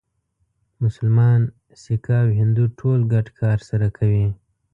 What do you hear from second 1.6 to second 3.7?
سیکه او هندو ټول ګډ کار